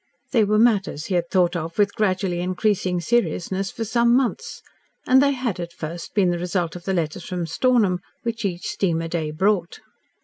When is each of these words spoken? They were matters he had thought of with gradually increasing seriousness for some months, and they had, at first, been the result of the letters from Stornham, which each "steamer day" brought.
They 0.31 0.43
were 0.43 0.57
matters 0.57 1.05
he 1.05 1.13
had 1.13 1.29
thought 1.29 1.55
of 1.55 1.77
with 1.77 1.93
gradually 1.93 2.39
increasing 2.39 2.99
seriousness 2.99 3.69
for 3.69 3.85
some 3.85 4.15
months, 4.17 4.63
and 5.05 5.21
they 5.21 5.33
had, 5.33 5.59
at 5.59 5.73
first, 5.73 6.15
been 6.15 6.31
the 6.31 6.39
result 6.39 6.75
of 6.75 6.85
the 6.85 6.93
letters 6.95 7.23
from 7.25 7.45
Stornham, 7.45 7.99
which 8.23 8.43
each 8.43 8.65
"steamer 8.65 9.07
day" 9.07 9.29
brought. 9.29 9.79